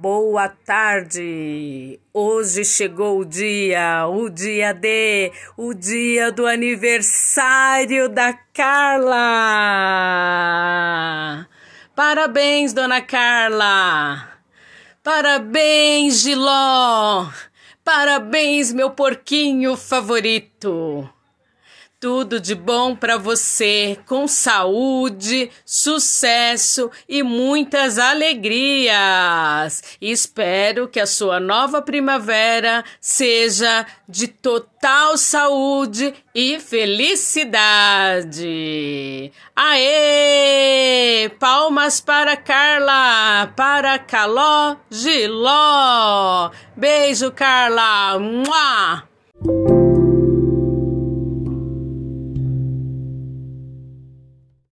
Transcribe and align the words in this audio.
Boa 0.00 0.48
tarde! 0.48 1.98
Hoje 2.14 2.64
chegou 2.64 3.18
o 3.18 3.24
dia, 3.24 4.06
o 4.06 4.30
dia 4.30 4.72
D, 4.72 5.32
o 5.56 5.74
dia 5.74 6.30
do 6.30 6.46
aniversário 6.46 8.08
da 8.08 8.32
Carla! 8.54 9.18
Parabéns, 11.96 12.72
dona 12.72 13.00
Carla! 13.00 14.38
Parabéns, 15.02 16.20
Giló! 16.20 17.26
Parabéns, 17.82 18.72
meu 18.72 18.92
porquinho 18.92 19.76
favorito! 19.76 21.12
Tudo 22.00 22.38
de 22.38 22.54
bom 22.54 22.94
para 22.94 23.18
você, 23.18 23.98
com 24.06 24.28
saúde, 24.28 25.50
sucesso 25.66 26.92
e 27.08 27.24
muitas 27.24 27.98
alegrias. 27.98 29.82
Espero 30.00 30.86
que 30.86 31.00
a 31.00 31.08
sua 31.08 31.40
nova 31.40 31.82
primavera 31.82 32.84
seja 33.00 33.84
de 34.08 34.28
total 34.28 35.18
saúde 35.18 36.14
e 36.32 36.60
felicidade. 36.60 37.32
Aê! 39.56 41.32
Palmas 41.40 42.00
para 42.00 42.36
Carla, 42.36 43.52
para 43.56 43.98
Caló 43.98 44.76
Giló. 44.88 46.52
Beijo, 46.76 47.32
Carla. 47.32 48.20
Mua! 48.20 49.08